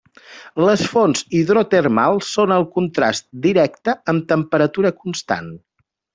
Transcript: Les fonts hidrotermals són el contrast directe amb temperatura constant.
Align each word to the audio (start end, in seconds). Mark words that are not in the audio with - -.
Les 0.67 0.85
fonts 0.93 1.19
hidrotermals 1.39 2.31
són 2.37 2.53
el 2.57 2.65
contrast 2.79 3.29
directe 3.45 3.95
amb 4.15 4.27
temperatura 4.33 4.95
constant. 5.05 5.55